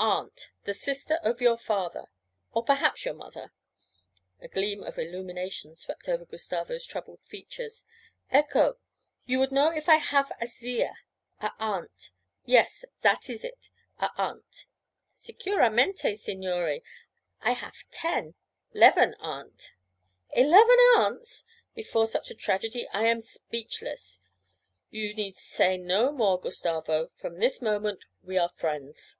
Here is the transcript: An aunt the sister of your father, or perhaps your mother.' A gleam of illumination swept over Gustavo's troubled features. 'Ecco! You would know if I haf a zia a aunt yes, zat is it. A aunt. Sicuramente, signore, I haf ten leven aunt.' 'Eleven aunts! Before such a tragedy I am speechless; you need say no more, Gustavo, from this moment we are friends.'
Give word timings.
An 0.00 0.04
aunt 0.24 0.52
the 0.62 0.74
sister 0.74 1.16
of 1.24 1.40
your 1.40 1.56
father, 1.58 2.04
or 2.52 2.62
perhaps 2.64 3.04
your 3.04 3.14
mother.' 3.14 3.52
A 4.40 4.46
gleam 4.46 4.84
of 4.84 4.96
illumination 4.96 5.74
swept 5.74 6.08
over 6.08 6.24
Gustavo's 6.24 6.86
troubled 6.86 7.18
features. 7.22 7.84
'Ecco! 8.30 8.78
You 9.26 9.40
would 9.40 9.50
know 9.50 9.70
if 9.70 9.88
I 9.88 9.96
haf 9.96 10.30
a 10.40 10.46
zia 10.46 10.98
a 11.40 11.50
aunt 11.58 12.12
yes, 12.44 12.84
zat 12.96 13.28
is 13.28 13.42
it. 13.42 13.70
A 13.98 14.10
aunt. 14.16 14.66
Sicuramente, 15.16 16.14
signore, 16.14 16.80
I 17.40 17.52
haf 17.54 17.84
ten 17.90 18.36
leven 18.72 19.14
aunt.' 19.14 19.72
'Eleven 20.30 20.78
aunts! 20.94 21.44
Before 21.74 22.06
such 22.06 22.30
a 22.30 22.36
tragedy 22.36 22.86
I 22.92 23.06
am 23.08 23.20
speechless; 23.20 24.20
you 24.90 25.12
need 25.12 25.36
say 25.36 25.76
no 25.76 26.12
more, 26.12 26.40
Gustavo, 26.40 27.08
from 27.08 27.40
this 27.40 27.60
moment 27.60 28.04
we 28.22 28.38
are 28.38 28.48
friends.' 28.48 29.16